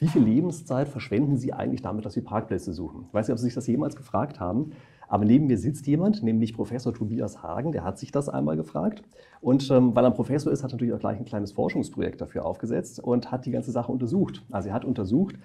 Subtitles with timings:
[0.00, 3.04] wie viel Lebenszeit verschwenden Sie eigentlich damit, dass Sie Parkplätze suchen?
[3.08, 4.72] Ich weiß nicht, ob Sie sich das jemals gefragt haben,
[5.08, 9.02] aber neben mir sitzt jemand, nämlich Professor Tobias Hagen, der hat sich das einmal gefragt.
[9.42, 12.20] Und ähm, weil er ein Professor ist, hat er natürlich auch gleich ein kleines Forschungsprojekt
[12.20, 14.42] dafür aufgesetzt und hat die ganze Sache untersucht.
[14.50, 15.36] Also er hat untersucht,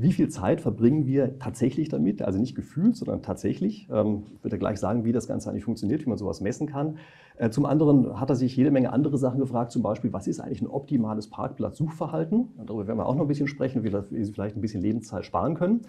[0.00, 2.22] wie viel Zeit verbringen wir tatsächlich damit?
[2.22, 3.88] Also nicht gefühlt, sondern tatsächlich.
[3.92, 6.96] Ähm, ich würde gleich sagen, wie das Ganze eigentlich funktioniert, wie man sowas messen kann.
[7.36, 10.40] Äh, zum anderen hat er sich jede Menge andere Sachen gefragt, zum Beispiel, was ist
[10.40, 12.48] eigentlich ein optimales Parkplatz-Suchverhalten?
[12.64, 15.54] Darüber werden wir auch noch ein bisschen sprechen, wie, Sie vielleicht ein bisschen Lebenszeit sparen
[15.54, 15.82] können.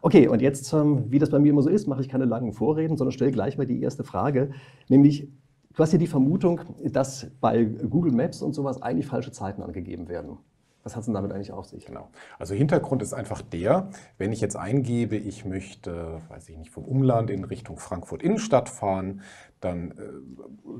[0.00, 2.52] Okay, und jetzt, ähm, wie das bei mir immer so ist, mache ich keine langen
[2.52, 4.50] Vorreden, sondern stelle gleich mal die erste Frage,
[4.88, 5.28] nämlich,
[5.74, 10.08] du hast ja die Vermutung, dass bei Google Maps und sowas eigentlich falsche Zeiten angegeben
[10.08, 10.38] werden.
[10.86, 11.84] Was hat es denn damit eigentlich auf sich?
[11.84, 12.10] Genau.
[12.38, 16.84] Also Hintergrund ist einfach der, wenn ich jetzt eingebe, ich möchte, weiß ich nicht, vom
[16.84, 19.22] Umland in Richtung Frankfurt Innenstadt fahren,
[19.58, 19.94] dann äh,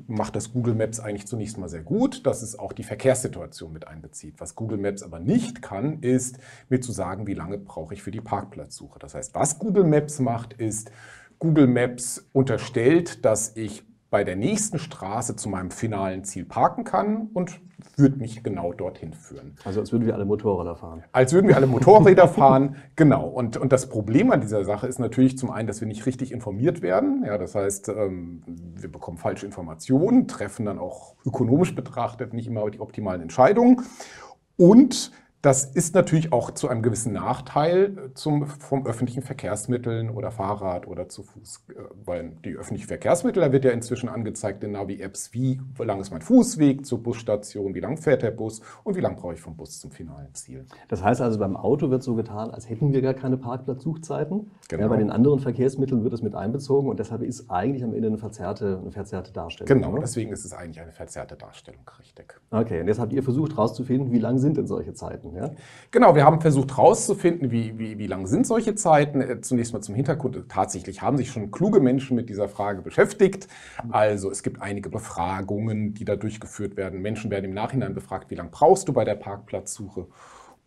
[0.06, 3.88] macht das Google Maps eigentlich zunächst mal sehr gut, dass es auch die Verkehrssituation mit
[3.88, 4.36] einbezieht.
[4.38, 8.12] Was Google Maps aber nicht kann, ist mir zu sagen, wie lange brauche ich für
[8.12, 9.00] die Parkplatzsuche.
[9.00, 10.92] Das heißt, was Google Maps macht, ist,
[11.40, 13.82] Google Maps unterstellt, dass ich
[14.16, 17.60] bei der nächsten Straße zu meinem finalen Ziel parken kann und
[17.98, 19.58] wird mich genau dorthin führen.
[19.62, 21.04] Also als würden wir alle Motorräder fahren.
[21.12, 23.28] Als würden wir alle Motorräder fahren, genau.
[23.28, 26.32] Und, und das Problem an dieser Sache ist natürlich zum einen, dass wir nicht richtig
[26.32, 27.24] informiert werden.
[27.26, 32.70] Ja, das heißt, ähm, wir bekommen falsche Informationen, treffen dann auch ökonomisch betrachtet nicht immer
[32.70, 33.82] die optimalen Entscheidungen.
[34.56, 35.12] Und
[35.46, 40.88] das ist natürlich auch zu einem gewissen Nachteil äh, zum, vom öffentlichen Verkehrsmitteln oder Fahrrad
[40.88, 41.66] oder zu Fuß.
[41.68, 46.10] Äh, weil die öffentlichen Verkehrsmittel, da wird ja inzwischen angezeigt in Navi-Apps, wie lang ist
[46.10, 49.56] mein Fußweg zur Busstation, wie lang fährt der Bus und wie lang brauche ich vom
[49.56, 50.66] Bus zum finalen Ziel.
[50.88, 54.50] Das heißt also, beim Auto wird so getan, als hätten wir gar keine Parkplatzsuchzeiten.
[54.68, 54.82] Genau.
[54.82, 58.08] Ja, bei den anderen Verkehrsmitteln wird es mit einbezogen und deshalb ist eigentlich am Ende
[58.08, 59.68] eine verzerrte, eine verzerrte Darstellung.
[59.68, 60.00] Genau, oder?
[60.00, 62.34] deswegen ist es eigentlich eine verzerrte Darstellung, richtig.
[62.50, 65.35] Okay, und jetzt habt ihr versucht herauszufinden, wie lang sind denn solche Zeiten?
[65.36, 65.50] Ja?
[65.90, 69.20] Genau, wir haben versucht herauszufinden, wie, wie, wie lang sind solche Zeiten.
[69.20, 70.36] Äh, zunächst mal zum Hintergrund.
[70.48, 73.48] Tatsächlich haben sich schon kluge Menschen mit dieser Frage beschäftigt.
[73.90, 77.02] Also es gibt einige Befragungen, die da durchgeführt werden.
[77.02, 80.06] Menschen werden im Nachhinein befragt, wie lange brauchst du bei der Parkplatzsuche?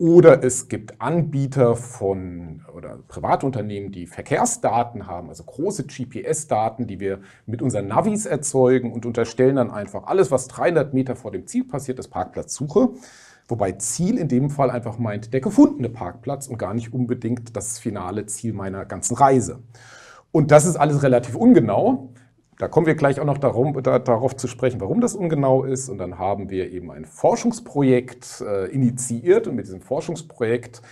[0.02, 7.20] Oder es gibt Anbieter von oder Privatunternehmen, die Verkehrsdaten haben, also große GPS-Daten, die wir
[7.46, 11.66] mit unseren Navis erzeugen und unterstellen dann einfach alles, was 300 Meter vor dem Ziel
[11.66, 12.92] passiert, ist Parkplatzsuche.
[13.50, 17.80] Wobei Ziel in dem Fall einfach meint der gefundene Parkplatz und gar nicht unbedingt das
[17.80, 19.64] finale Ziel meiner ganzen Reise.
[20.32, 22.14] Und das ist alles relativ ungenau.
[22.60, 25.90] Da kommen wir gleich auch noch darum, da, darauf zu sprechen, warum das ungenau ist.
[25.90, 29.48] Und dann haben wir eben ein Forschungsprojekt äh, initiiert.
[29.48, 30.84] Und mit diesem Forschungsprojekt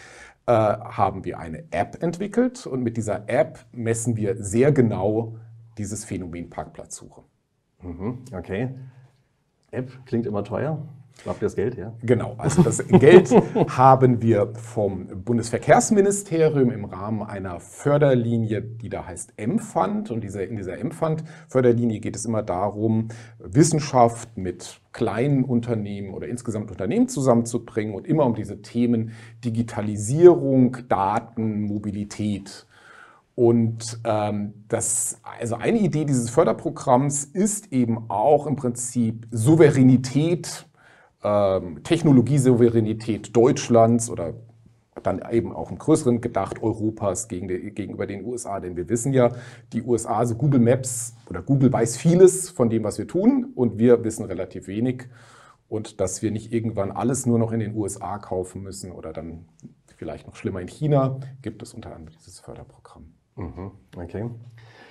[0.47, 2.65] äh, haben wir eine App entwickelt.
[2.65, 5.35] Und mit dieser App messen wir sehr genau
[5.77, 7.21] dieses Phänomen Parkplatzsuche.
[7.83, 8.69] Mhm, okay.
[9.69, 10.81] App klingt immer teuer.
[11.25, 11.93] Habt ihr das Geld, ja?
[12.03, 13.31] Genau, also das Geld
[13.69, 20.11] haben wir vom Bundesverkehrsministerium im Rahmen einer Förderlinie, die da heißt M-Fund.
[20.11, 26.71] Und diese, in dieser M-Fund-Förderlinie geht es immer darum, Wissenschaft mit kleinen Unternehmen oder insgesamt
[26.71, 29.11] Unternehmen zusammenzubringen und immer um diese Themen
[29.43, 32.67] Digitalisierung, Daten, Mobilität.
[33.35, 40.67] Und ähm, das, also eine Idee dieses Förderprogramms ist eben auch im Prinzip Souveränität
[41.23, 44.33] ähm, Technologiesouveränität Deutschlands oder
[45.03, 48.59] dann eben auch im größeren gedacht Europas gegenüber den USA.
[48.59, 49.31] Denn wir wissen ja,
[49.73, 53.77] die USA, also Google Maps oder Google weiß vieles von dem, was wir tun und
[53.77, 55.07] wir wissen relativ wenig.
[55.69, 59.45] Und dass wir nicht irgendwann alles nur noch in den USA kaufen müssen oder dann
[59.97, 63.13] vielleicht noch schlimmer in China, gibt es unter anderem dieses Förderprogramm.
[63.35, 63.71] Mhm.
[63.95, 64.29] Okay.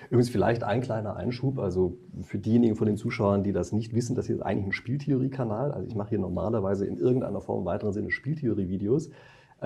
[0.06, 4.15] Übrigens vielleicht ein kleiner Einschub, also für diejenigen von den Zuschauern, die das nicht wissen,
[4.15, 5.72] das hier ist eigentlich ein Spieltheorie-Kanal.
[5.72, 9.11] Also ich mache hier normalerweise in irgendeiner Form im weiteren Sinne Spieltheorie-Videos.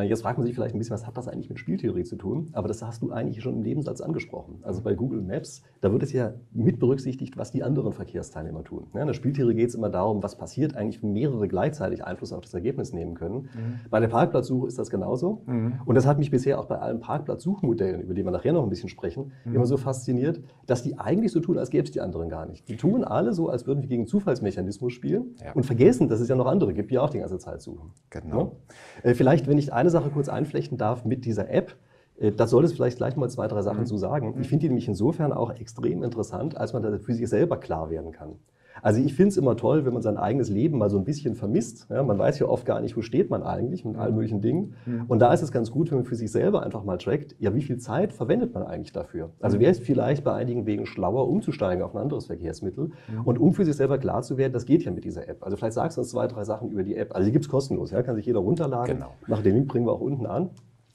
[0.00, 2.16] Äh, jetzt fragt man sich vielleicht ein bisschen, was hat das eigentlich mit Spieltheorie zu
[2.16, 2.48] tun?
[2.52, 4.58] Aber das hast du eigentlich schon im Nebensatz angesprochen.
[4.62, 8.86] Also bei Google Maps, da wird es ja mit berücksichtigt, was die anderen Verkehrsteilnehmer tun.
[8.94, 12.42] in der Spieltheorie geht es immer darum, was passiert eigentlich, wenn mehrere gleichzeitig Einfluss auf
[12.42, 13.42] das Ergebnis nehmen können.
[13.42, 13.80] Mhm.
[13.90, 15.42] Bei der Parkplatzsuche ist das genauso.
[15.46, 15.80] Mhm.
[15.84, 18.70] Und das hat mich bisher auch bei allen Parkplatzsuchmodellen, über die wir nachher noch ein
[18.70, 19.54] bisschen sprechen, mhm.
[19.54, 22.68] immer so fasziniert, dass die eigentlich so tun, als gäbe es die anderen gar nicht.
[22.68, 25.52] Die tun alle so, als würden wir gegen Zufallsmechanismus spielen ja.
[25.52, 27.92] und vergessen, dass es ja noch andere gibt, die auch die ganze Zeit suchen.
[28.10, 28.56] Genau.
[29.04, 29.10] Ja?
[29.10, 31.76] Äh, vielleicht, wenn ich eine Sache kurz einflechten darf mit dieser App,
[32.18, 33.86] äh, das soll es vielleicht gleich mal zwei, drei Sachen mhm.
[33.86, 34.34] zu sagen.
[34.40, 37.90] Ich finde die nämlich insofern auch extrem interessant, als man da für sich selber klar
[37.90, 38.36] werden kann.
[38.82, 41.34] Also ich finde es immer toll, wenn man sein eigenes Leben mal so ein bisschen
[41.34, 41.86] vermisst.
[41.90, 44.74] Ja, man weiß ja oft gar nicht, wo steht man eigentlich mit allen möglichen Dingen.
[44.86, 45.04] Mhm.
[45.08, 47.54] Und da ist es ganz gut, wenn man für sich selber einfach mal trackt, ja,
[47.54, 49.30] wie viel Zeit verwendet man eigentlich dafür?
[49.40, 49.62] Also mhm.
[49.62, 53.22] wäre es vielleicht bei einigen Wegen schlauer, umzusteigen auf ein anderes Verkehrsmittel mhm.
[53.24, 55.44] und um für sich selber klar zu werden, das geht ja mit dieser App.
[55.44, 57.14] Also vielleicht sagst du uns zwei, drei Sachen über die App.
[57.14, 58.96] Also die gibt es kostenlos, ja, kann sich jeder runterladen.
[58.96, 59.12] Genau.
[59.26, 60.50] Nach den Link bringen wir auch unten an.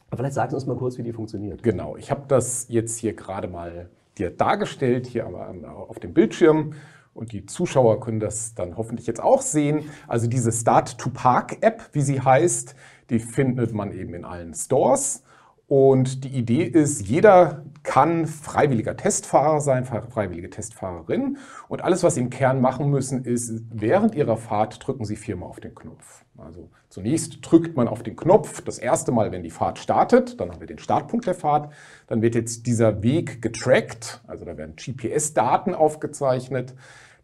[0.10, 1.64] Aber vielleicht sagst du uns mal kurz, wie die funktioniert.
[1.64, 6.74] Genau, ich habe das jetzt hier gerade mal dir dargestellt, hier auf dem Bildschirm.
[7.16, 9.90] Und die Zuschauer können das dann hoffentlich jetzt auch sehen.
[10.06, 12.76] Also diese Start to Park App, wie sie heißt,
[13.10, 15.24] die findet man eben in allen Stores.
[15.68, 21.38] Und die Idee ist, jeder kann freiwilliger Testfahrer sein, freiwillige Testfahrerin.
[21.70, 25.50] Und alles, was Sie im Kern machen müssen, ist, während Ihrer Fahrt drücken Sie viermal
[25.50, 26.24] auf den Knopf.
[26.38, 30.40] Also zunächst drückt man auf den Knopf das erste Mal, wenn die Fahrt startet.
[30.40, 31.72] Dann haben wir den Startpunkt der Fahrt.
[32.08, 34.22] Dann wird jetzt dieser Weg getrackt.
[34.28, 36.76] Also da werden GPS-Daten aufgezeichnet.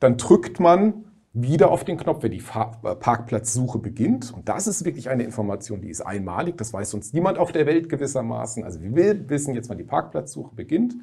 [0.01, 2.39] Dann drückt man wieder auf den Knopf, wenn die
[2.83, 4.33] äh, Parkplatzsuche beginnt.
[4.33, 6.57] Und das ist wirklich eine Information, die ist einmalig.
[6.57, 8.63] Das weiß sonst niemand auf der Welt gewissermaßen.
[8.65, 10.95] Also wir wissen jetzt, wann die Parkplatzsuche beginnt.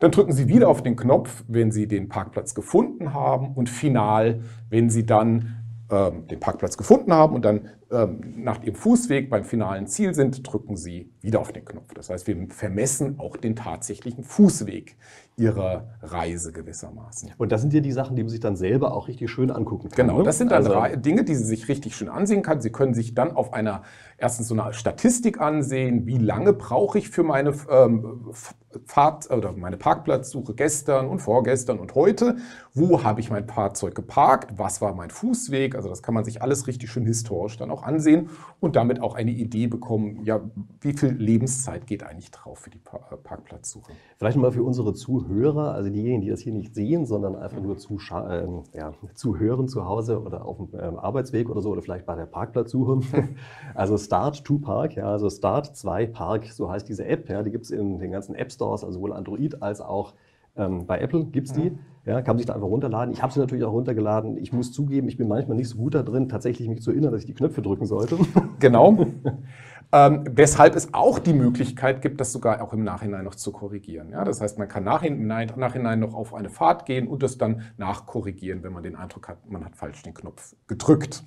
[0.00, 4.40] Dann drücken Sie wieder auf den Knopf, wenn Sie den Parkplatz gefunden haben und final,
[4.68, 9.44] wenn Sie dann ähm, den Parkplatz gefunden haben und dann ähm, nach Ihrem Fußweg beim
[9.44, 11.94] finalen Ziel sind, drücken Sie wieder auf den Knopf.
[11.94, 14.96] Das heißt, wir vermessen auch den tatsächlichen Fußweg
[15.36, 17.32] Ihrer Reise gewissermaßen.
[17.38, 19.88] Und das sind ja die Sachen, die man sich dann selber auch richtig schön angucken
[19.88, 20.06] kann.
[20.08, 20.24] Genau, ne?
[20.24, 22.60] das sind dann also, Dinge, die Sie sich richtig schön ansehen können.
[22.60, 23.82] Sie können sich dann auf einer
[24.18, 28.30] erstens so eine Statistik ansehen, wie lange brauche ich für meine ähm,
[28.86, 32.36] Fahrt oder meine Parkplatzsuche gestern und vorgestern und heute.
[32.74, 34.58] Wo habe ich mein Fahrzeug geparkt?
[34.58, 35.74] Was war mein Fußweg?
[35.74, 38.30] Also das kann man sich alles richtig schön historisch dann auch ansehen
[38.60, 40.40] und damit auch eine Idee bekommen, ja,
[40.80, 43.92] wie viel Lebenszeit geht eigentlich drauf für die äh, Parkplatzsuche.
[44.18, 47.76] Vielleicht mal für unsere Zuhörer, also diejenigen, die das hier nicht sehen, sondern einfach nur
[47.76, 52.14] äh, ja, zuhören zu Hause oder auf dem ähm, Arbeitsweg oder so oder vielleicht bei
[52.14, 53.00] der Parkplatzsuche.
[53.74, 57.50] also Start to Park, ja, also Start 2 Park, so heißt diese App, ja, die
[57.50, 60.14] gibt es in den ganzen App Stores, also sowohl Android als auch
[60.56, 61.70] ähm, bei Apple gibt es die.
[61.70, 61.78] Mhm.
[62.04, 63.14] Ja, kann man sich da einfach runterladen.
[63.14, 64.36] Ich habe sie natürlich auch runtergeladen.
[64.36, 67.12] Ich muss zugeben, ich bin manchmal nicht so gut da drin, tatsächlich mich zu erinnern,
[67.12, 68.18] dass ich die Knöpfe drücken sollte.
[68.58, 69.06] Genau.
[69.92, 74.10] ähm, weshalb es auch die Möglichkeit gibt, das sogar auch im Nachhinein noch zu korrigieren.
[74.10, 77.62] Ja, das heißt, man kann im Nachhinein noch auf eine Fahrt gehen und das dann
[77.76, 81.24] nachkorrigieren, wenn man den Eindruck hat, man hat falsch den Knopf gedrückt.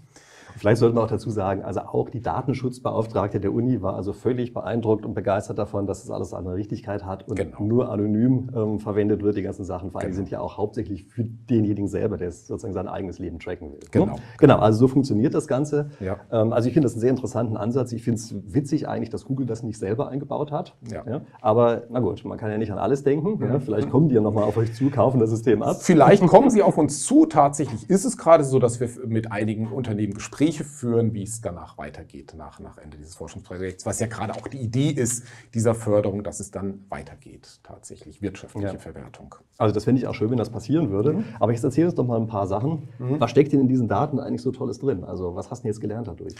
[0.57, 4.53] Vielleicht sollte man auch dazu sagen, also auch die Datenschutzbeauftragte der Uni war also völlig
[4.53, 7.61] beeindruckt und begeistert davon, dass das alles eine Richtigkeit hat und genau.
[7.61, 9.91] nur anonym ähm, verwendet wird, die ganzen Sachen.
[9.91, 10.17] Vor allem genau.
[10.17, 13.79] sind ja auch hauptsächlich für denjenigen selber, der sozusagen sein eigenes Leben tracken will.
[13.79, 13.87] Ne?
[13.91, 14.05] Genau.
[14.05, 14.15] Ne?
[14.37, 15.89] Genau, also so funktioniert das Ganze.
[15.99, 16.17] Ja.
[16.31, 17.91] Ähm, also ich finde das einen sehr interessanten Ansatz.
[17.91, 20.75] Ich finde es witzig eigentlich, dass Google das nicht selber eingebaut hat.
[20.91, 21.03] Ja.
[21.07, 21.21] ja.
[21.41, 23.37] Aber na gut, man kann ja nicht an alles denken.
[23.39, 23.51] Mhm.
[23.51, 23.59] Ja.
[23.59, 25.77] Vielleicht kommen die ja nochmal auf euch zu, kaufen das System ab.
[25.81, 27.25] Vielleicht kommen sie auf uns zu.
[27.25, 31.41] Tatsächlich ist es gerade so, dass wir mit einigen Unternehmen Gespräche Gespräche führen, wie es
[31.41, 35.73] danach weitergeht nach, nach Ende dieses Forschungsprojekts, was ja gerade auch die Idee ist dieser
[35.73, 38.77] Förderung, dass es dann weitergeht, tatsächlich wirtschaftliche ja.
[38.77, 39.35] Verwertung.
[39.57, 41.13] Also das fände ich auch schön, wenn das passieren würde.
[41.13, 41.25] Mhm.
[41.39, 42.89] Aber jetzt erzähl uns doch mal ein paar Sachen.
[42.99, 43.19] Mhm.
[43.19, 45.03] Was steckt denn in diesen Daten eigentlich so Tolles drin?
[45.03, 46.35] Also was hast du jetzt gelernt dadurch?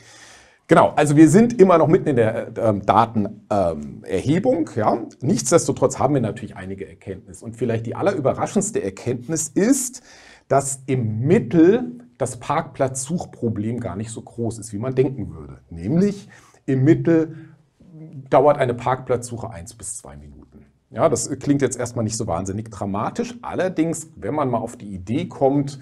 [0.68, 4.70] Genau, also wir sind immer noch mitten in der ähm, Datenerhebung.
[4.70, 4.98] Ähm, ja.
[5.22, 7.46] Nichtsdestotrotz haben wir natürlich einige Erkenntnisse.
[7.46, 10.02] Und vielleicht die allerüberraschendste Erkenntnis ist,
[10.48, 15.60] dass im Mittel das Parkplatzsuchproblem gar nicht so groß ist, wie man denken würde.
[15.70, 16.30] Nämlich
[16.66, 17.36] im Mittel
[18.30, 20.66] dauert eine Parkplatzsuche eins bis zwei Minuten.
[20.92, 23.36] Ja, das klingt jetzt erstmal nicht so wahnsinnig dramatisch.
[23.42, 25.80] Allerdings, wenn man mal auf die Idee kommt,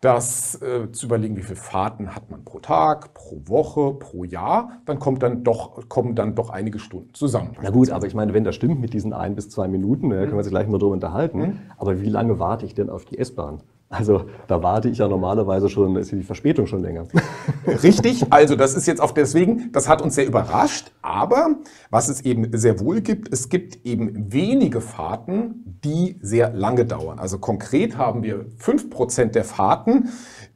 [0.00, 4.80] das äh, zu überlegen, wie viele Fahrten hat man pro Tag, pro Woche, pro Jahr,
[4.84, 7.56] dann, kommt dann doch, kommen dann doch einige Stunden zusammen.
[7.62, 10.16] Na gut, aber ich meine, wenn das stimmt mit diesen ein bis zwei Minuten, da
[10.16, 11.38] können wir uns gleich mal drüber unterhalten.
[11.38, 11.58] Mhm.
[11.76, 13.60] Aber wie lange warte ich denn auf die S-Bahn?
[13.92, 17.06] Also da warte ich ja normalerweise schon, ist die Verspätung schon länger.
[17.82, 21.56] Richtig, also das ist jetzt auch deswegen, das hat uns sehr überrascht, aber
[21.90, 27.18] was es eben sehr wohl gibt, es gibt eben wenige Fahrten, die sehr lange dauern.
[27.18, 30.08] Also konkret haben wir fünf Prozent der Fahrten,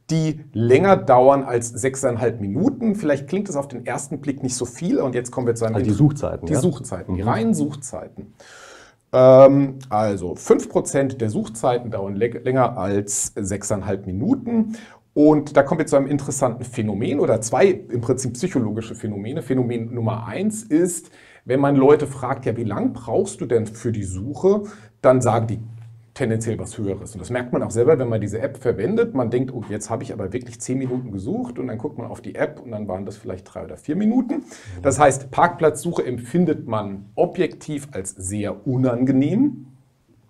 [0.09, 2.95] die länger dauern als sechseinhalb Minuten.
[2.95, 5.65] Vielleicht klingt es auf den ersten Blick nicht so viel und jetzt kommen wir zu
[5.65, 5.75] einem...
[5.75, 6.47] Also die Suchzeiten.
[6.47, 6.59] Die ja?
[6.59, 7.27] Suchzeiten, die mhm.
[7.27, 8.33] reinen Suchzeiten.
[9.13, 14.77] Ähm, also 5% der Suchzeiten dauern länger als 6,5 Minuten.
[15.13, 19.41] Und da kommen wir zu einem interessanten Phänomen oder zwei im Prinzip psychologische Phänomene.
[19.41, 21.09] Phänomen Nummer eins ist,
[21.45, 24.63] wenn man Leute fragt, ja, wie lang brauchst du denn für die Suche,
[25.01, 25.59] dann sagen die
[26.17, 27.13] tendenziell was Höheres.
[27.13, 29.13] Und das merkt man auch selber, wenn man diese App verwendet.
[29.13, 32.07] Man denkt, oh, jetzt habe ich aber wirklich zehn Minuten gesucht und dann guckt man
[32.07, 34.43] auf die App und dann waren das vielleicht drei oder vier Minuten.
[34.81, 39.67] Das heißt, Parkplatzsuche empfindet man objektiv als sehr unangenehm.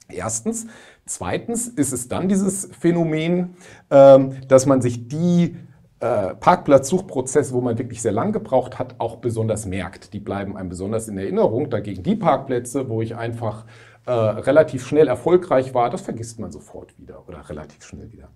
[0.10, 0.67] Erstens.
[1.06, 3.56] Zweitens ist es dann dieses Phänomen,
[3.89, 5.56] ähm, dass man sich die
[6.00, 10.13] äh, Parkplatzsuchprozesse, wo man wirklich sehr lang gebraucht hat, auch besonders merkt.
[10.13, 11.70] Die bleiben einem besonders in Erinnerung.
[11.70, 13.65] Dagegen die Parkplätze, wo ich einfach
[14.08, 18.30] äh, relativ schnell erfolgreich war, das vergisst man sofort wieder oder relativ schnell wieder.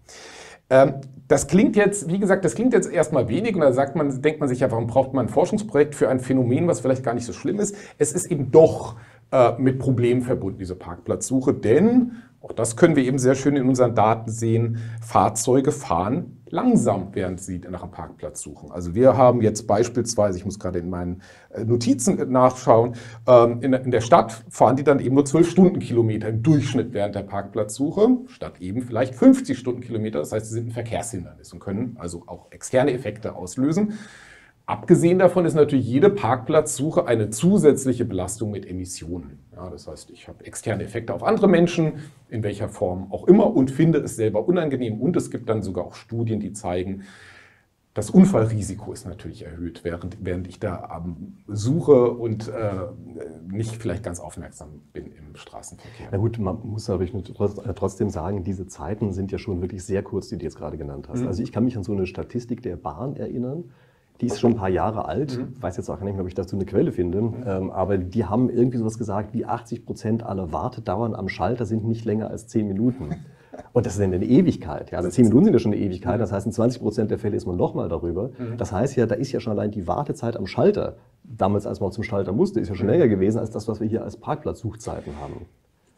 [0.70, 0.96] Ähm,
[1.28, 4.42] das klingt jetzt, wie gesagt, das klingt jetzt erstmal wenig und da sagt man, denkt
[4.42, 7.26] man sich ja, warum braucht man ein Forschungsprojekt für ein Phänomen, was vielleicht gar nicht
[7.26, 7.76] so schlimm ist.
[7.98, 8.98] Es ist eben doch
[9.32, 13.68] äh, mit Problemen verbunden, diese Parkplatzsuche, denn auch das können wir eben sehr schön in
[13.70, 14.80] unseren Daten sehen.
[15.00, 18.72] Fahrzeuge fahren langsam, während sie nach einem Parkplatz suchen.
[18.72, 21.22] Also wir haben jetzt beispielsweise, ich muss gerade in meinen
[21.52, 22.96] äh, Notizen nachschauen,
[23.28, 27.24] ähm, in der Stadt fahren die dann eben nur 12 Stundenkilometer im Durchschnitt während der
[27.24, 30.20] Parkplatzsuche, statt eben vielleicht 50 Stundenkilometer.
[30.20, 33.94] Das heißt, sie sind ein Verkehrshindernis und können also auch externe Effekte auslösen.
[34.72, 39.40] Abgesehen davon ist natürlich jede Parkplatzsuche eine zusätzliche Belastung mit Emissionen.
[39.54, 41.96] Ja, das heißt, ich habe externe Effekte auf andere Menschen,
[42.30, 45.02] in welcher Form auch immer, und finde es selber unangenehm.
[45.02, 47.04] Und es gibt dann sogar auch Studien, die zeigen,
[47.94, 52.86] das Unfallrisiko ist natürlich erhöht, während, während ich da ähm, suche und äh,
[53.50, 56.08] nicht vielleicht ganz aufmerksam bin im Straßenverkehr.
[56.14, 57.06] Na gut, man muss aber
[57.76, 61.10] trotzdem sagen, diese Zeiten sind ja schon wirklich sehr kurz, die du jetzt gerade genannt
[61.10, 61.24] hast.
[61.24, 61.28] Mhm.
[61.28, 63.66] Also ich kann mich an so eine Statistik der Bahn erinnern
[64.22, 65.38] die ist schon ein paar Jahre alt.
[65.38, 65.54] Mhm.
[65.56, 67.22] Ich weiß jetzt auch nicht mehr, ob ich dazu eine Quelle finde.
[67.22, 67.44] Mhm.
[67.46, 71.86] Ähm, aber die haben irgendwie sowas gesagt, wie 80 Prozent aller Wartedauern am Schalter sind
[71.86, 73.10] nicht länger als 10 Minuten.
[73.74, 74.92] Und das ist eine Ewigkeit.
[74.92, 75.00] Ja.
[75.00, 76.22] Also 10 Minuten sind ja schon eine Ewigkeit.
[76.22, 78.30] Das heißt, in 20 Prozent der Fälle ist man nochmal darüber.
[78.38, 78.58] Mhm.
[78.58, 81.92] Das heißt ja, da ist ja schon allein die Wartezeit am Schalter, damals als man
[81.92, 82.94] zum Schalter musste, ist ja schon mhm.
[82.94, 85.46] länger gewesen als das, was wir hier als Parkplatzsuchzeiten haben.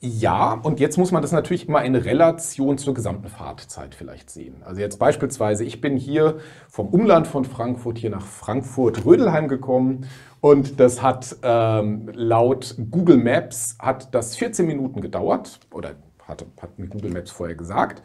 [0.06, 4.62] Ja, und jetzt muss man das natürlich immer in Relation zur gesamten Fahrtzeit vielleicht sehen.
[4.66, 10.06] Also jetzt beispielsweise, ich bin hier vom Umland von Frankfurt hier nach Frankfurt-Rödelheim gekommen
[10.42, 15.92] und das hat ähm, laut Google Maps hat das 14 Minuten gedauert oder
[16.28, 18.04] hat, hat mir Google Maps vorher gesagt.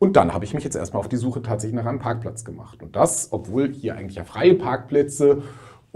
[0.00, 2.82] Und dann habe ich mich jetzt erstmal auf die Suche tatsächlich nach einem Parkplatz gemacht.
[2.82, 5.44] Und das, obwohl hier eigentlich ja freie Parkplätze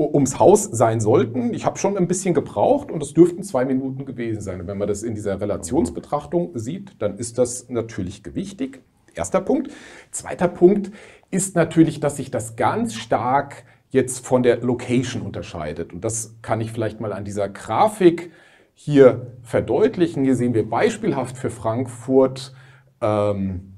[0.01, 1.53] ums Haus sein sollten.
[1.55, 4.61] Ich habe schon ein bisschen gebraucht und es dürften zwei Minuten gewesen sein.
[4.61, 8.83] Und wenn man das in dieser Relationsbetrachtung sieht, dann ist das natürlich gewichtig.
[9.15, 9.71] Erster Punkt.
[10.11, 10.91] Zweiter Punkt
[11.31, 15.93] ist natürlich, dass sich das ganz stark jetzt von der Location unterscheidet.
[15.93, 18.31] Und das kann ich vielleicht mal an dieser Grafik
[18.75, 20.25] hier verdeutlichen.
[20.25, 22.55] Hier sehen wir beispielhaft für Frankfurt
[23.01, 23.75] ähm,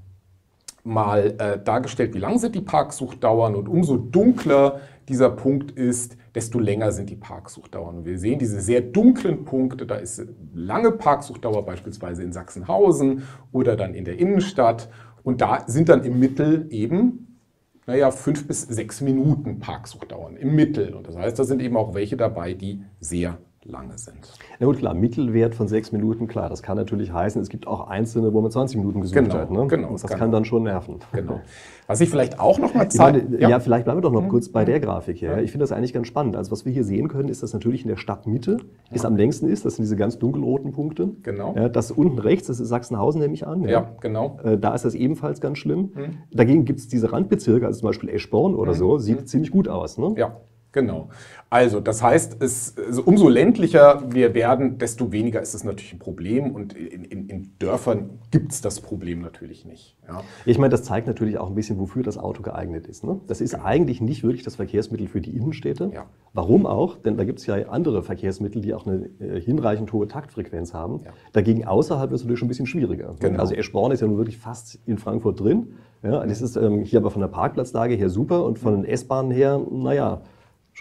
[0.84, 6.59] mal äh, dargestellt, wie lang sind die Parksuchdauern und umso dunkler dieser Punkt ist, desto
[6.59, 7.99] länger sind die Parksuchdauern.
[7.99, 13.76] Und wir sehen diese sehr dunklen Punkte, da ist lange Parksuchdauer beispielsweise in Sachsenhausen oder
[13.76, 14.88] dann in der Innenstadt.
[15.23, 17.38] Und da sind dann im Mittel eben,
[17.87, 20.94] naja, fünf bis sechs Minuten Parksuchdauern im Mittel.
[20.94, 24.33] Und das heißt, da sind eben auch welche dabei, die sehr lange sind.
[24.59, 27.88] Na gut, klar, Mittelwert von sechs Minuten, klar, das kann natürlich heißen, es gibt auch
[27.88, 29.50] einzelne, wo man 20 Minuten gesucht genau, hat.
[29.50, 29.66] Ne?
[29.66, 30.19] Genau, das genau.
[30.19, 30.99] kann dann schon nerven.
[31.12, 31.40] Genau.
[31.87, 33.37] Was ich vielleicht auch noch mal zeige.
[33.38, 33.50] Ja.
[33.50, 33.61] ja.
[33.61, 34.28] vielleicht bleiben wir doch noch mhm.
[34.28, 35.33] kurz bei der Grafik hier.
[35.33, 35.38] Ja.
[35.38, 36.37] Ich finde das eigentlich ganz spannend.
[36.37, 38.66] Also was wir hier sehen können, ist, dass natürlich in der Stadtmitte ja.
[38.92, 39.64] es am längsten ist.
[39.64, 41.11] Das sind diese ganz dunkelroten Punkte.
[41.23, 41.54] Genau.
[41.69, 43.64] Das unten rechts, das ist Sachsenhausen, nehme ich an.
[43.64, 44.38] Ja, genau.
[44.42, 45.90] Äh, da ist das ebenfalls ganz schlimm.
[45.95, 46.19] Mhm.
[46.33, 48.76] Dagegen gibt es diese Randbezirke, also zum Beispiel Eschborn oder mhm.
[48.76, 49.26] so, sieht mhm.
[49.26, 49.99] ziemlich gut aus.
[49.99, 50.14] Ne?
[50.16, 50.37] Ja.
[50.72, 51.10] Genau.
[51.50, 55.98] Also, das heißt, es, also umso ländlicher wir werden, desto weniger ist es natürlich ein
[55.98, 56.50] Problem.
[56.52, 59.98] Und in, in, in Dörfern gibt es das Problem natürlich nicht.
[60.08, 60.22] Ja.
[60.46, 63.04] Ich meine, das zeigt natürlich auch ein bisschen, wofür das Auto geeignet ist.
[63.04, 63.20] Ne?
[63.26, 63.64] Das ist genau.
[63.64, 65.90] eigentlich nicht wirklich das Verkehrsmittel für die Innenstädte.
[65.92, 66.06] Ja.
[66.32, 66.96] Warum auch?
[66.96, 71.00] Denn da gibt es ja andere Verkehrsmittel, die auch eine äh, hinreichend hohe Taktfrequenz haben.
[71.04, 71.10] Ja.
[71.34, 73.14] Dagegen außerhalb wird es natürlich schon ein bisschen schwieriger.
[73.20, 73.40] Genau.
[73.40, 75.74] Also Eschborn ist ja nun wirklich fast in Frankfurt drin.
[76.02, 79.30] Ja, das ist ähm, hier aber von der Parkplatzlage her super und von den S-Bahnen
[79.30, 80.22] her, naja,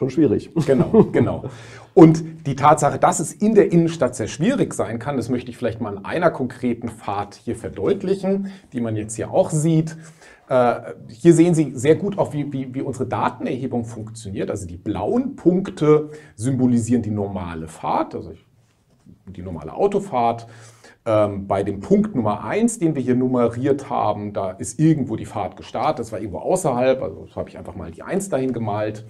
[0.02, 0.50] schon schwierig.
[0.66, 1.44] Genau, genau.
[1.94, 5.58] Und die Tatsache, dass es in der Innenstadt sehr schwierig sein kann, das möchte ich
[5.58, 9.96] vielleicht mal an einer konkreten Fahrt hier verdeutlichen, die man jetzt hier auch sieht.
[10.50, 14.50] Äh, hier sehen Sie sehr gut auch, wie, wie, wie unsere Datenerhebung funktioniert.
[14.50, 18.34] Also die blauen Punkte symbolisieren die normale Fahrt, also
[19.28, 20.48] die normale Autofahrt.
[21.06, 25.26] Ähm, bei dem Punkt Nummer 1, den wir hier nummeriert haben, da ist irgendwo die
[25.26, 26.00] Fahrt gestartet.
[26.00, 29.06] Das war irgendwo außerhalb, also habe ich einfach mal die 1 dahin gemalt.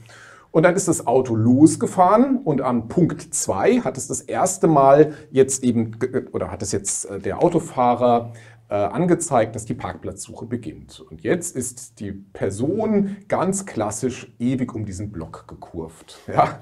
[0.51, 5.13] Und dann ist das Auto losgefahren und an Punkt 2 hat es das erste Mal
[5.31, 5.97] jetzt eben,
[6.33, 8.33] oder hat es jetzt äh, der Autofahrer
[8.71, 11.01] äh, angezeigt, dass die Parkplatzsuche beginnt.
[11.01, 16.19] Und jetzt ist die Person ganz klassisch ewig um diesen Block gekurvt.
[16.31, 16.59] Ja?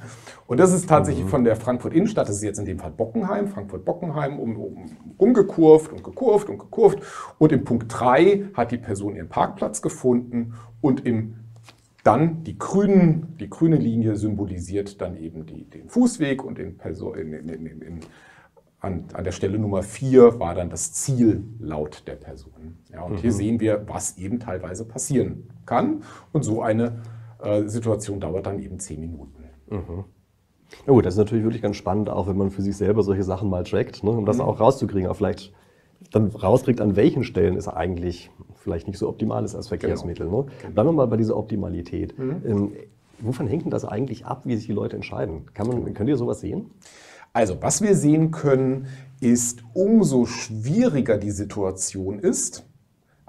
[0.47, 1.29] Und das ist tatsächlich mhm.
[1.29, 4.85] von der Frankfurt Innenstadt, das ist jetzt in dem Fall Bockenheim, Frankfurt-Bockenheim, um, um,
[5.17, 6.99] umgekurvt und gekurvt und gekurvt.
[7.37, 11.35] Und im Punkt 3 hat die Person ihren Parkplatz gefunden und im
[12.03, 17.15] dann die, grünen, die grüne Linie symbolisiert dann eben die, den Fußweg und in, Person,
[17.15, 17.99] in, in,
[18.79, 22.77] an, an der Stelle Nummer 4 war dann das Ziel laut der Person.
[22.91, 23.17] Ja, und mhm.
[23.17, 26.03] hier sehen wir, was eben teilweise passieren kann.
[26.31, 27.01] Und so eine
[27.41, 29.43] äh, Situation dauert dann eben 10 Minuten.
[29.69, 30.05] Mhm.
[30.85, 33.23] Ja gut, das ist natürlich wirklich ganz spannend, auch wenn man für sich selber solche
[33.23, 34.43] Sachen mal trackt, ne, um das mhm.
[34.43, 35.51] auch rauszukriegen, auch vielleicht
[36.11, 40.25] dann rauskriegt, an welchen Stellen es eigentlich vielleicht nicht so optimal ist als Verkehrsmittel.
[40.25, 40.43] Genau.
[40.43, 40.51] Ne?
[40.61, 40.73] Genau.
[40.73, 42.17] Bleiben wir mal bei dieser Optimalität.
[42.17, 42.41] Mhm.
[42.45, 42.71] Ähm,
[43.19, 45.45] wovon hängt denn das eigentlich ab, wie sich die Leute entscheiden?
[45.53, 46.71] Kann man, könnt ihr sowas sehen?
[47.33, 48.87] Also, was wir sehen können,
[49.21, 52.65] ist, umso schwieriger die Situation ist,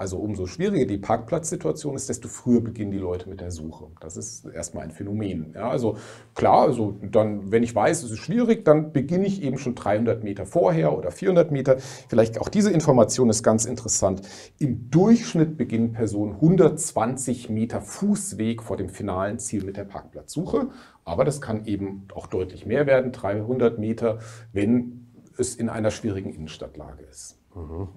[0.00, 3.88] also umso schwieriger die Parkplatzsituation ist, desto früher beginnen die Leute mit der Suche.
[4.00, 5.52] Das ist erstmal ein Phänomen.
[5.54, 5.99] Ja, also
[6.35, 10.25] klar, also dann, wenn ich weiß, es ist schwierig, dann beginne ich eben schon 300
[10.25, 11.76] Meter vorher oder 400 Meter.
[12.09, 14.23] Vielleicht auch diese Information ist ganz interessant.
[14.59, 20.69] Im Durchschnitt beginnen Personen 120 Meter Fußweg vor dem finalen Ziel mit der Parkplatzsuche.
[21.04, 24.21] Aber das kann eben auch deutlich mehr werden, 300 Meter,
[24.54, 27.39] wenn es in einer schwierigen Innenstadtlage ist.
[27.54, 27.88] Mhm.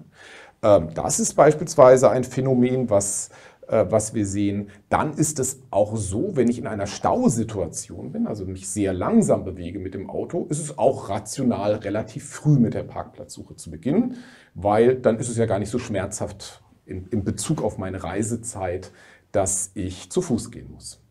[0.62, 3.30] Ähm, das ist beispielsweise ein Phänomen, was,
[3.68, 4.70] äh, was wir sehen.
[4.88, 9.44] Dann ist es auch so, wenn ich in einer Stausituation bin, also mich sehr langsam
[9.44, 14.16] bewege mit dem Auto, ist es auch rational, relativ früh mit der Parkplatzsuche zu beginnen,
[14.54, 18.90] weil dann ist es ja gar nicht so schmerzhaft in, in Bezug auf meine Reisezeit,
[19.32, 21.03] dass ich zu Fuß gehen muss.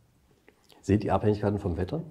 [0.83, 2.03] Seht ihr Abhängigkeiten vom Wetter?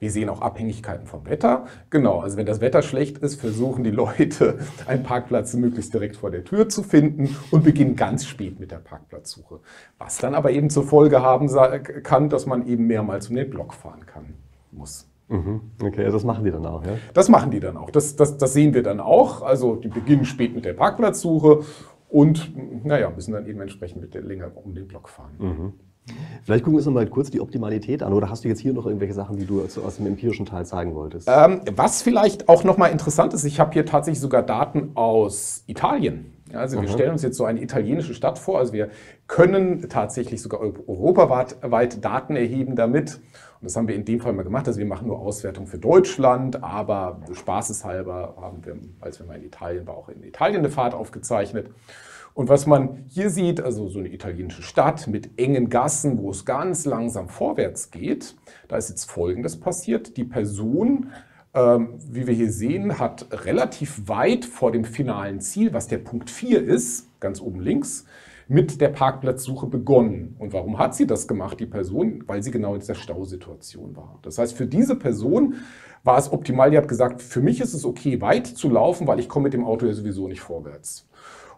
[0.00, 1.66] Wir sehen auch Abhängigkeiten vom Wetter.
[1.90, 6.32] Genau, also wenn das Wetter schlecht ist, versuchen die Leute, einen Parkplatz möglichst direkt vor
[6.32, 9.60] der Tür zu finden und beginnen ganz spät mit der Parkplatzsuche.
[9.98, 11.48] Was dann aber eben zur Folge haben
[12.02, 14.34] kann, dass man eben mehrmals um den Block fahren kann,
[14.72, 15.08] muss.
[15.28, 15.60] Mhm.
[15.80, 16.98] Okay, also das machen die dann auch, ja?
[17.14, 17.90] Das machen die dann auch.
[17.90, 19.42] Das, das, das sehen wir dann auch.
[19.42, 21.60] Also die beginnen spät mit der Parkplatzsuche
[22.08, 22.52] und
[22.84, 25.34] naja, müssen dann eben entsprechend mit der länger um den Block fahren.
[25.38, 25.72] Mhm.
[26.44, 28.12] Vielleicht gucken wir uns noch mal kurz die Optimalität an.
[28.12, 30.94] Oder hast du jetzt hier noch irgendwelche Sachen, die du aus dem empirischen Teil zeigen
[30.94, 31.28] wolltest?
[31.28, 35.64] Ähm, was vielleicht auch noch mal interessant ist, ich habe hier tatsächlich sogar Daten aus
[35.66, 36.32] Italien.
[36.52, 36.92] Also wir mhm.
[36.92, 38.58] stellen uns jetzt so eine italienische Stadt vor.
[38.58, 38.90] Also wir
[39.26, 43.20] können tatsächlich sogar europaweit Daten erheben damit.
[43.60, 44.68] Und das haben wir in dem Fall mal gemacht.
[44.68, 49.44] Also wir machen nur Auswertung für Deutschland, aber spaßeshalber haben wir, als wir mal in
[49.44, 51.70] Italien waren, auch in Italien eine Fahrt aufgezeichnet.
[52.36, 56.44] Und was man hier sieht, also so eine italienische Stadt mit engen Gassen, wo es
[56.44, 58.36] ganz langsam vorwärts geht,
[58.68, 60.18] da ist jetzt Folgendes passiert.
[60.18, 61.12] Die Person,
[61.54, 66.28] ähm, wie wir hier sehen, hat relativ weit vor dem finalen Ziel, was der Punkt
[66.28, 68.04] 4 ist, ganz oben links,
[68.48, 70.36] mit der Parkplatzsuche begonnen.
[70.38, 72.22] Und warum hat sie das gemacht, die Person?
[72.26, 74.18] Weil sie genau in dieser Stausituation war.
[74.20, 75.54] Das heißt, für diese Person
[76.04, 79.20] war es optimal, die hat gesagt, für mich ist es okay, weit zu laufen, weil
[79.20, 81.08] ich komme mit dem Auto ja sowieso nicht vorwärts.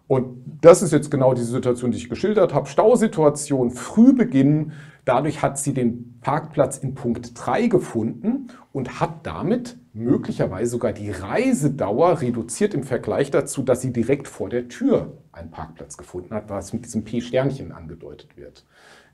[0.08, 2.66] Und das ist jetzt genau diese Situation, die ich geschildert habe.
[2.66, 4.72] Stausituation, früh beginnen.
[5.04, 11.10] Dadurch hat sie den Parkplatz in Punkt 3 gefunden und hat damit möglicherweise sogar die
[11.10, 16.48] Reisedauer reduziert im Vergleich dazu, dass sie direkt vor der Tür einen Parkplatz gefunden hat,
[16.48, 18.64] was mit diesem P-Sternchen angedeutet wird.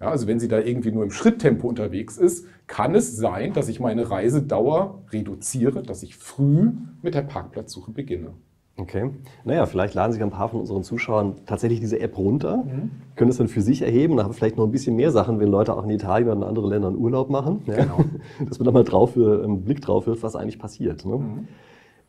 [0.01, 3.69] Ja, also wenn sie da irgendwie nur im Schritttempo unterwegs ist, kann es sein, dass
[3.69, 8.35] ich meine Reisedauer reduziere, dass ich früh mit der Parkplatzsuche beginne.
[8.77, 9.11] Okay.
[9.45, 12.91] Naja, vielleicht laden sich ein paar von unseren Zuschauern tatsächlich diese App runter, mhm.
[13.15, 15.49] können es dann für sich erheben, da haben vielleicht noch ein bisschen mehr Sachen, wenn
[15.49, 17.63] Leute auch in Italien oder in anderen Ländern Urlaub machen.
[17.67, 17.77] Ja?
[17.77, 18.05] Genau.
[18.49, 21.05] Dass man da mal drauf für, einen Blick drauf wirft, was eigentlich passiert.
[21.05, 21.19] Ne?
[21.19, 21.49] Mhm.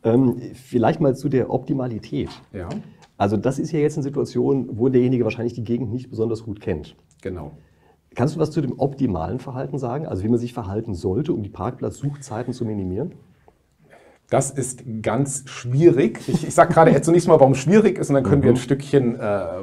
[0.02, 2.30] Ähm, vielleicht mal zu der Optimalität.
[2.52, 2.68] Ja.
[3.16, 6.60] Also das ist ja jetzt eine Situation, wo derjenige wahrscheinlich die Gegend nicht besonders gut
[6.60, 6.96] kennt.
[7.22, 7.52] Genau.
[8.14, 10.06] Kannst du was zu dem optimalen Verhalten sagen?
[10.06, 13.12] Also wie man sich verhalten sollte, um die Parkplatzsuchzeiten zu minimieren?
[14.30, 16.20] Das ist ganz schwierig.
[16.26, 18.44] Ich, ich sage gerade jetzt zunächst mal, warum schwierig ist, und dann können mhm.
[18.44, 19.20] wir ein Stückchen äh,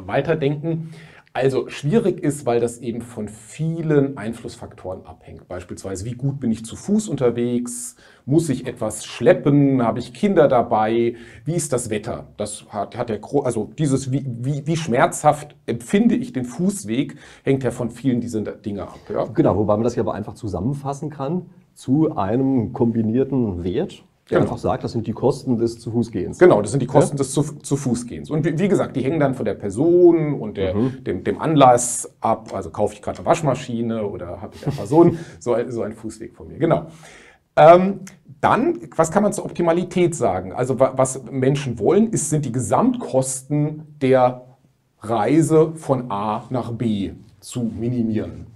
[0.07, 0.91] weiterdenken.
[1.35, 5.47] Also schwierig ist, weil das eben von vielen Einflussfaktoren abhängt.
[5.47, 7.95] Beispielsweise, wie gut bin ich zu Fuß unterwegs?
[8.27, 9.81] Muss ich etwas schleppen?
[9.81, 11.15] Habe ich Kinder dabei?
[11.43, 12.27] Wie ist das Wetter?
[12.37, 17.63] Das hat, hat der, also dieses, wie, wie, wie schmerzhaft empfinde ich den Fußweg, hängt
[17.63, 18.99] ja von vielen dieser Dinge ab.
[19.11, 19.25] Ja?
[19.25, 24.51] Genau, wobei man das ja aber einfach zusammenfassen kann zu einem kombinierten Wert der genau.
[24.51, 26.39] einfach sagt, das sind die Kosten des zu Fußgehens.
[26.39, 27.23] Genau, das sind die Kosten ja?
[27.23, 28.29] des zu, zu Fußgehens.
[28.29, 31.03] Und wie, wie, gesagt, die hängen dann von der Person und der, mhm.
[31.03, 32.51] dem, dem, Anlass ab.
[32.53, 36.35] Also kaufe ich gerade eine Waschmaschine oder habe ich eine Person, so, so ein Fußweg
[36.35, 36.57] von mir.
[36.57, 36.85] Genau.
[37.57, 37.99] Ähm,
[38.39, 40.53] dann, was kann man zur Optimalität sagen?
[40.53, 44.45] Also was Menschen wollen, ist, sind die Gesamtkosten der
[45.01, 48.47] Reise von A nach B zu minimieren.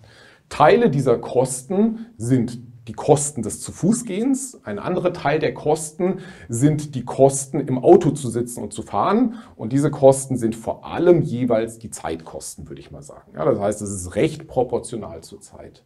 [0.50, 4.62] Teile dieser Kosten sind die Kosten des Zu-Fuß-Gehens.
[4.64, 9.36] Ein anderer Teil der Kosten sind die Kosten, im Auto zu sitzen und zu fahren.
[9.56, 13.32] Und diese Kosten sind vor allem jeweils die Zeitkosten, würde ich mal sagen.
[13.36, 15.84] Ja, das heißt, es ist recht proportional zur Zeit.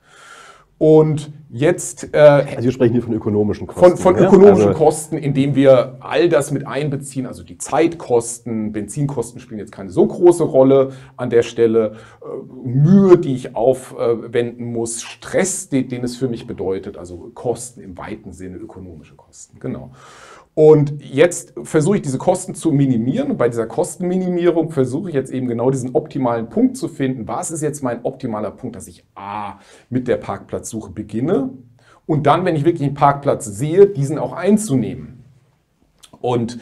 [0.81, 2.11] Und jetzt.
[2.11, 3.97] Äh, also wir sprechen hier von ökonomischen Kosten.
[3.97, 4.27] Von, von ja?
[4.27, 9.71] ökonomischen also Kosten, indem wir all das mit einbeziehen, also die Zeitkosten, Benzinkosten spielen jetzt
[9.71, 15.87] keine so große Rolle an der Stelle, äh, Mühe, die ich aufwenden muss, Stress, den,
[15.87, 19.59] den es für mich bedeutet, also Kosten im weiten Sinne, ökonomische Kosten.
[19.59, 19.91] Genau.
[20.53, 23.37] Und jetzt versuche ich diese Kosten zu minimieren.
[23.37, 27.27] Bei dieser Kostenminimierung versuche ich jetzt eben genau diesen optimalen Punkt zu finden.
[27.27, 29.59] Was ist jetzt mein optimaler Punkt, dass ich A
[29.89, 31.51] mit der Parkplatzsuche beginne
[32.05, 35.23] und dann, wenn ich wirklich einen Parkplatz sehe, diesen auch einzunehmen.
[36.19, 36.59] Und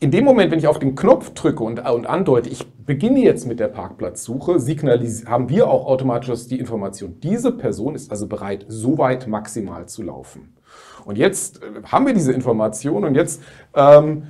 [0.00, 3.46] in dem Moment, wenn ich auf den Knopf drücke und, und andeute, ich beginne jetzt
[3.46, 4.58] mit der Parkplatzsuche,
[5.26, 10.02] haben wir auch automatisch die Information, diese Person ist also bereit, so weit maximal zu
[10.02, 10.54] laufen.
[11.04, 13.42] Und jetzt äh, haben wir diese Information und jetzt
[13.74, 14.24] ähm,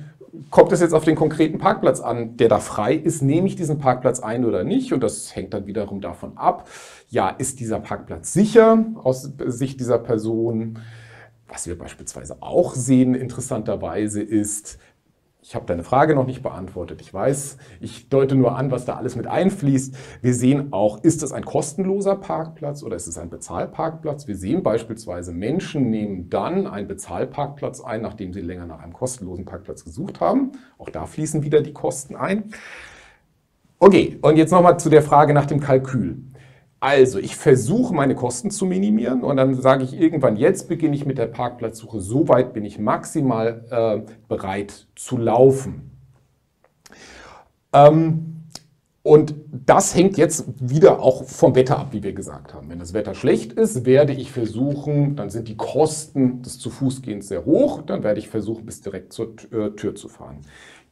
[0.49, 3.21] kommt es jetzt auf den konkreten Parkplatz an, der da frei ist.
[3.21, 4.93] Nehme ich diesen Parkplatz ein oder nicht?
[4.93, 6.67] Und das hängt dann wiederum davon ab,
[7.09, 10.79] ja, ist dieser Parkplatz sicher aus Sicht dieser Person?
[11.47, 14.77] Was wir beispielsweise auch sehen, interessanterweise, ist,
[15.49, 17.01] ich habe deine Frage noch nicht beantwortet.
[17.01, 19.97] Ich weiß, ich deute nur an, was da alles mit einfließt.
[20.21, 24.27] Wir sehen auch, ist es ein kostenloser Parkplatz oder ist es ein Bezahlparkplatz?
[24.27, 29.45] Wir sehen beispielsweise, Menschen nehmen dann einen Bezahlparkplatz ein, nachdem sie länger nach einem kostenlosen
[29.45, 30.51] Parkplatz gesucht haben.
[30.77, 32.51] Auch da fließen wieder die Kosten ein.
[33.79, 36.21] Okay, und jetzt nochmal zu der Frage nach dem Kalkül.
[36.81, 41.05] Also, ich versuche meine Kosten zu minimieren und dann sage ich irgendwann, jetzt beginne ich
[41.05, 45.91] mit der Parkplatzsuche, so weit bin ich maximal äh, bereit zu laufen.
[47.73, 48.29] Ähm,
[49.03, 49.33] und
[49.65, 52.69] das hängt jetzt wieder auch vom Wetter ab, wie wir gesagt haben.
[52.69, 57.01] Wenn das Wetter schlecht ist, werde ich versuchen, dann sind die Kosten des zu Fuß
[57.01, 60.41] gehens sehr hoch, dann werde ich versuchen, bis direkt zur äh, Tür zu fahren.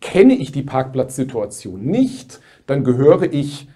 [0.02, 3.67] Kenne ich die Parkplatzsituation nicht, dann gehöre ich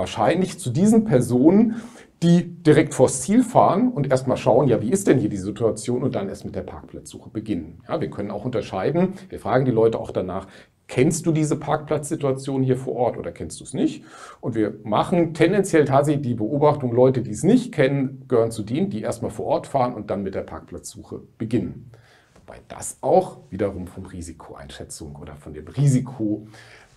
[0.00, 1.76] wahrscheinlich zu diesen Personen,
[2.22, 6.02] die direkt vors Ziel fahren und erstmal schauen, ja, wie ist denn hier die Situation
[6.02, 7.82] und dann erst mit der Parkplatzsuche beginnen.
[7.86, 10.46] Ja, wir können auch unterscheiden, wir fragen die Leute auch danach,
[10.88, 14.04] kennst du diese Parkplatzsituation hier vor Ort oder kennst du es nicht?
[14.40, 18.90] Und wir machen tendenziell tatsächlich die Beobachtung, Leute, die es nicht kennen, gehören zu denen,
[18.90, 21.90] die erstmal vor Ort fahren und dann mit der Parkplatzsuche beginnen.
[22.34, 26.48] Wobei das auch wiederum von Risikoeinschätzung oder von dem Risiko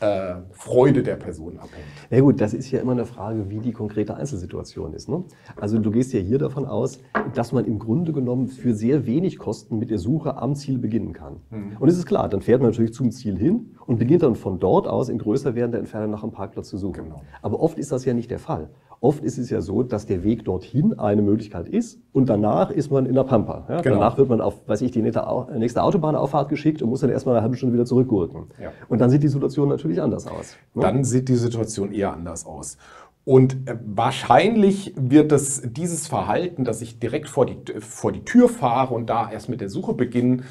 [0.04, 1.86] äh, Freude der Person abhängt.
[2.10, 5.08] Ja gut, das ist ja immer eine Frage, wie die konkrete Einzelsituation ist.
[5.08, 5.24] Ne?
[5.56, 7.00] Also du gehst ja hier davon aus,
[7.34, 11.13] dass man im Grunde genommen für sehr wenig Kosten mit der Suche am Ziel beginnen
[11.13, 11.38] kann.
[11.52, 11.78] Mhm.
[11.80, 14.60] Und es ist klar, dann fährt man natürlich zum Ziel hin und beginnt dann von
[14.60, 17.06] dort aus in größer werdender Entfernung nach einem Parkplatz zu suchen.
[17.06, 17.22] Genau.
[17.42, 18.70] Aber oft ist das ja nicht der Fall.
[19.04, 22.89] Oft ist es ja so, dass der Weg dorthin eine Möglichkeit ist und danach ist
[22.89, 23.66] man in der Pampa.
[23.68, 23.82] Ja?
[23.82, 23.96] Genau.
[23.96, 27.44] Danach wird man auf, weiß ich, die nächste Autobahnauffahrt geschickt und muss dann erstmal eine
[27.44, 28.46] halbe Stunde wieder zurückgurken.
[28.62, 28.72] Ja.
[28.88, 30.56] Und dann sieht die Situation natürlich anders aus.
[30.74, 30.84] Ne?
[30.84, 32.78] Dann sieht die Situation eher anders aus.
[33.26, 38.48] Und äh, wahrscheinlich wird es dieses Verhalten, dass ich direkt vor die, vor die Tür
[38.48, 40.44] fahre und da erst mit der Suche beginne,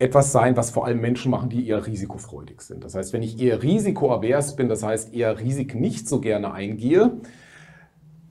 [0.00, 2.82] etwas sein, was vor allem Menschen machen, die eher risikofreudig sind.
[2.82, 7.12] Das heißt, wenn ich eher risikoavers bin, das heißt eher Risik nicht so gerne eingehe,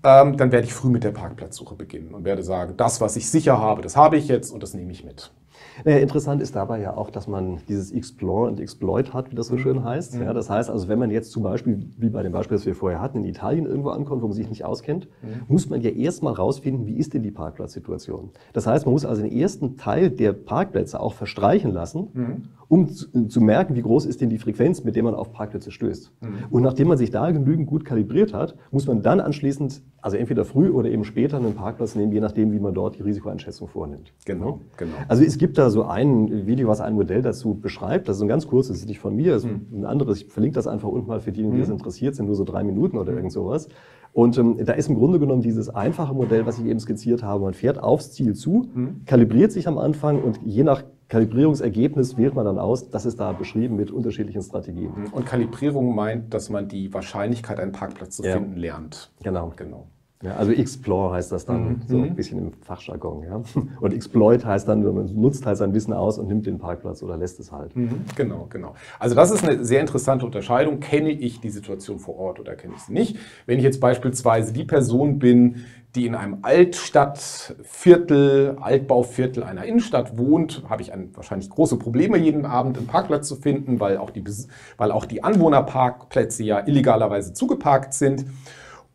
[0.04, 3.30] ähm, dann werde ich früh mit der Parkplatzsuche beginnen und werde sagen, das, was ich
[3.30, 5.32] sicher habe, das habe ich jetzt und das nehme ich mit.
[5.86, 9.48] Naja, interessant ist dabei ja auch, dass man dieses Explore und Exploit hat, wie das
[9.48, 10.16] so schön heißt.
[10.16, 10.24] Mhm.
[10.24, 12.76] Ja, das heißt also, wenn man jetzt zum Beispiel, wie bei dem Beispiel, das wir
[12.76, 15.44] vorher hatten, in Italien irgendwo ankommt, wo man sich nicht auskennt, mhm.
[15.48, 18.32] muss man ja erstmal rausfinden, wie ist denn die Parkplatzsituation.
[18.54, 22.44] Das heißt, man muss also den ersten Teil der Parkplätze auch verstreichen lassen, mhm.
[22.74, 25.70] Um zu, zu, merken, wie groß ist denn die Frequenz, mit der man auf Parkplätze
[25.70, 26.12] stößt.
[26.22, 26.28] Mhm.
[26.50, 30.44] Und nachdem man sich da genügend gut kalibriert hat, muss man dann anschließend, also entweder
[30.44, 34.12] früh oder eben später einen Parkplatz nehmen, je nachdem, wie man dort die Risikoeinschätzung vornimmt.
[34.26, 34.94] Genau, genau.
[35.08, 38.08] Also es gibt da so ein Video, was ein Modell dazu beschreibt.
[38.10, 39.68] Das ist ein ganz kurzes, das ist nicht von mir, ist mhm.
[39.72, 40.24] ein anderes.
[40.24, 41.70] Ich verlinke das einfach unten mal für diejenigen, die mhm.
[41.70, 43.70] das interessiert sind, nur so drei Minuten oder irgend sowas.
[44.14, 47.44] Und ähm, da ist im Grunde genommen dieses einfache Modell, was ich eben skizziert habe.
[47.44, 49.02] Man fährt aufs Ziel zu, mhm.
[49.06, 52.90] kalibriert sich am Anfang und je nach Kalibrierungsergebnis wählt man dann aus.
[52.90, 54.92] Das ist da beschrieben mit unterschiedlichen Strategien.
[55.12, 58.34] Und Kalibrierung meint, dass man die Wahrscheinlichkeit, einen Parkplatz zu ja.
[58.34, 59.12] finden, lernt.
[59.22, 59.54] Genau.
[59.56, 59.88] genau.
[60.24, 61.82] Ja, also Explore heißt das dann, mhm.
[61.86, 62.16] so ein mhm.
[62.16, 63.24] bisschen im Fachjargon.
[63.24, 63.42] Ja?
[63.82, 67.18] Und Exploit heißt dann, man nutzt halt sein Wissen aus und nimmt den Parkplatz oder
[67.18, 67.76] lässt es halt.
[67.76, 68.06] Mhm.
[68.16, 68.74] Genau, genau.
[69.00, 70.80] Also das ist eine sehr interessante Unterscheidung.
[70.80, 73.18] Kenne ich die Situation vor Ort oder kenne ich sie nicht?
[73.46, 80.64] Wenn ich jetzt beispielsweise die Person bin, die in einem Altstadtviertel, Altbauviertel einer Innenstadt wohnt,
[80.68, 84.24] habe ich ein, wahrscheinlich große Probleme, jeden Abend einen Parkplatz zu finden, weil auch die,
[84.78, 88.26] weil auch die Anwohnerparkplätze ja illegalerweise zugeparkt sind.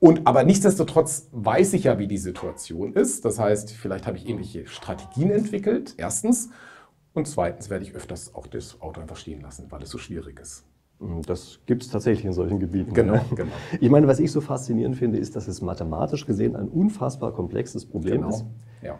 [0.01, 3.25] Und aber nichtsdestotrotz weiß ich ja, wie die Situation ist.
[3.25, 6.51] Das heißt, vielleicht habe ich ähnliche Strategien entwickelt, erstens.
[7.15, 10.39] Und zweitens werde ich öfters auch das Auto einfach stehen lassen, weil es so schwierig
[10.41, 10.65] ist.
[11.01, 12.93] Hm, das gibt es tatsächlich in solchen Gebieten.
[12.93, 13.25] Genau, ja.
[13.35, 13.53] genau.
[13.81, 17.87] Ich meine, was ich so faszinierend finde, ist, dass es mathematisch gesehen ein unfassbar komplexes
[17.87, 18.29] Problem Genau.
[18.31, 18.45] ist.
[18.83, 18.99] Ja.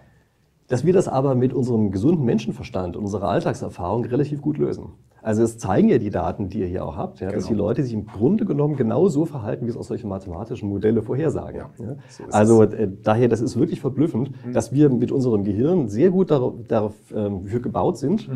[0.69, 4.91] Dass wir das aber mit unserem gesunden Menschenverstand und unserer Alltagserfahrung relativ gut lösen.
[5.23, 7.49] Also es zeigen ja die Daten, die ihr hier auch habt, ja, dass Genau.
[7.49, 11.03] die Leute sich im Grunde genommen genau so verhalten, wie es auch solche mathematischen Modelle
[11.03, 11.57] vorhersagen.
[11.61, 11.97] Ja, Ja.
[12.09, 16.31] so also äh, daher, das ist wirklich verblüffend, dass wir mit unserem Gehirn sehr gut
[16.31, 18.31] darauf, darauf ähm, gebaut sind,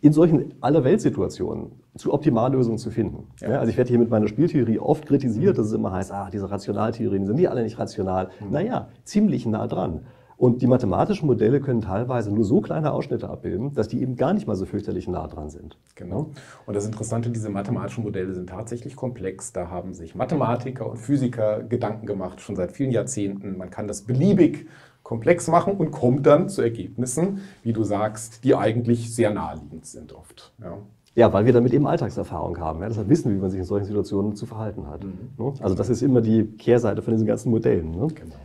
[0.00, 3.26] in solchen Allerweltsituationen zu Optimallösungen zu finden.
[3.40, 3.58] Ja.
[3.58, 6.50] Also ich werde hier mit meiner Spieltheorie oft kritisiert, dass es immer heißt, ah, diese
[6.50, 8.30] Rationaltheorien sind die alle nicht rational.
[8.50, 10.06] Naja, ziemlich nah dran.
[10.38, 14.32] Und die mathematischen Modelle können teilweise nur so kleine Ausschnitte abbilden, dass die eben gar
[14.32, 15.76] nicht mal so fürchterlich nah dran sind.
[15.96, 16.30] Genau.
[16.64, 19.52] Und das Interessante, diese mathematischen Modelle sind tatsächlich komplex.
[19.52, 23.58] Da haben sich Mathematiker und Physiker Gedanken gemacht, schon seit vielen Jahrzehnten.
[23.58, 24.68] Man kann das beliebig
[25.02, 30.12] komplex machen und kommt dann zu Ergebnissen, wie du sagst, die eigentlich sehr naheliegend sind
[30.12, 30.52] oft.
[30.62, 30.78] Ja.
[31.18, 32.80] Ja, weil wir damit eben Alltagserfahrung haben.
[32.80, 32.86] Ja?
[32.86, 35.02] Deshalb wissen wir, wie man sich in solchen Situationen zu verhalten hat.
[35.02, 35.52] Ne?
[35.60, 37.90] Also das ist immer die Kehrseite von diesen ganzen Modellen.
[37.90, 38.06] Ne?
[38.06, 38.36] Genau.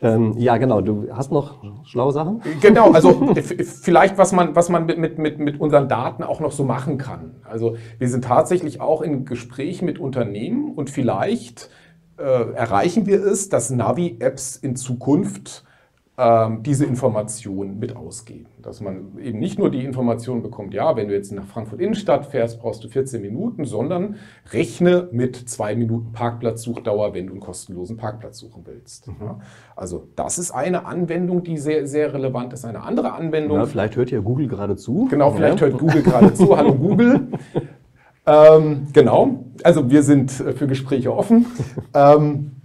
[0.00, 0.80] Ähm, ja, genau.
[0.80, 2.40] Du hast noch schlaue Sachen?
[2.62, 3.34] Genau, also
[3.82, 7.34] vielleicht, was man, was man mit, mit, mit, unseren Daten auch noch so machen kann.
[7.44, 11.68] Also wir sind tatsächlich auch in Gesprächen mit Unternehmen und vielleicht
[12.16, 15.66] äh, erreichen wir es, dass Navi-Apps in Zukunft
[16.62, 18.46] diese Informationen mit ausgeben.
[18.60, 22.26] Dass man eben nicht nur die Information bekommt, ja, wenn du jetzt nach Frankfurt Innenstadt
[22.26, 24.16] fährst, brauchst du 14 Minuten, sondern
[24.52, 29.06] rechne mit zwei Minuten Parkplatzsuchdauer, wenn du einen kostenlosen Parkplatz suchen willst.
[29.20, 29.38] Ja,
[29.76, 32.64] also das ist eine Anwendung, die sehr, sehr relevant ist.
[32.64, 35.06] Eine andere Anwendung, Ja, vielleicht hört ja Google gerade zu.
[35.10, 35.68] Genau, vielleicht ja.
[35.68, 36.56] hört Google gerade zu.
[36.56, 37.28] Hallo Google.
[38.26, 41.46] Ähm, genau, also wir sind für Gespräche offen.
[41.94, 42.52] Ähm,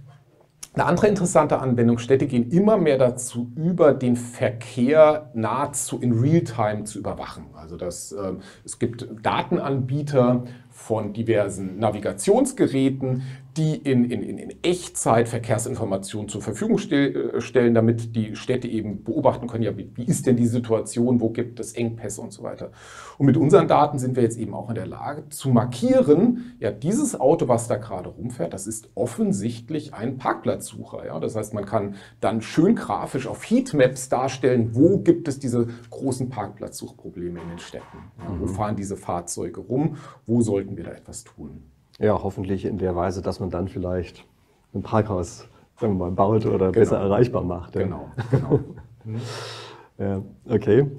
[0.76, 6.84] eine andere interessante Anwendung, Städte gehen immer mehr dazu über, den Verkehr nahezu in Realtime
[6.84, 7.46] zu überwachen.
[7.54, 13.22] Also das, ähm, es gibt Datenanbieter von diversen Navigationsgeräten,
[13.56, 19.04] die in, in, in Echtzeit Verkehrsinformationen zur Verfügung stell, äh, stellen, damit die Städte eben
[19.04, 22.42] beobachten können, ja, wie, wie ist denn die Situation, wo gibt es Engpässe und so
[22.42, 22.70] weiter.
[23.18, 26.70] Und mit unseren Daten sind wir jetzt eben auch in der Lage zu markieren, ja,
[26.70, 31.06] dieses Auto, was da gerade rumfährt, das ist offensichtlich ein Parkplatzsucher.
[31.06, 31.18] Ja?
[31.20, 36.28] Das heißt, man kann dann schön grafisch auf Heatmaps darstellen, wo gibt es diese großen
[36.28, 37.98] Parkplatzsuchprobleme in den Städten.
[38.18, 38.36] Ja?
[38.38, 39.96] Wo fahren diese Fahrzeuge rum?
[40.26, 41.62] Wo sollten wir da etwas tun?
[41.98, 44.24] Ja, hoffentlich in der Weise, dass man dann vielleicht
[44.74, 47.74] ein Parkhaus sagen wir mal, baut oder besser erreichbar macht.
[47.74, 47.82] ja.
[47.82, 48.60] Genau, genau.
[49.98, 50.90] Ja, okay.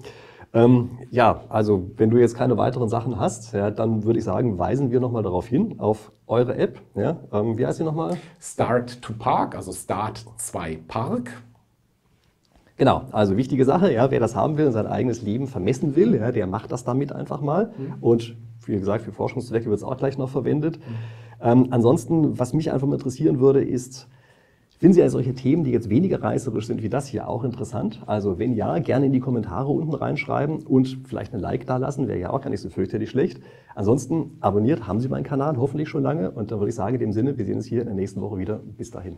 [0.54, 4.58] Ähm, ja, also wenn du jetzt keine weiteren Sachen hast, ja, dann würde ich sagen,
[4.58, 6.82] weisen wir nochmal darauf hin, auf eure App.
[6.96, 8.18] Ja, ähm, wie heißt sie nochmal?
[8.42, 11.30] Start to Park, also Start 2 Park.
[12.78, 16.16] Genau, also wichtige Sache, ja, wer das haben will und sein eigenes Leben vermessen will,
[16.16, 17.72] ja, der macht das damit einfach mal.
[18.02, 18.36] Und
[18.68, 20.80] wie gesagt, für Forschungszwecke wird es auch gleich noch verwendet.
[21.42, 24.08] Ähm, ansonsten, was mich einfach mal interessieren würde, ist,
[24.80, 28.02] finden Sie also solche Themen, die jetzt weniger reißerisch sind wie das hier, auch interessant?
[28.06, 32.08] Also wenn ja, gerne in die Kommentare unten reinschreiben und vielleicht ein Like da lassen,
[32.08, 33.42] wäre ja auch gar nicht so fürchterlich schlecht.
[33.76, 37.00] Ansonsten abonniert haben Sie meinen Kanal hoffentlich schon lange und dann würde ich sagen, in
[37.00, 38.60] dem Sinne, wir sehen uns hier in der nächsten Woche wieder.
[38.78, 39.18] Bis dahin.